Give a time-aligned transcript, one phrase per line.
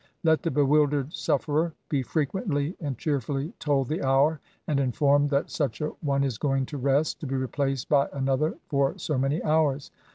[0.23, 5.51] Let the bewildered sufferer be frequently and cheer fully told the hour,— and informed that
[5.51, 9.43] such an one is going to rest, to be replaced by another for so many
[9.43, 9.91] hours.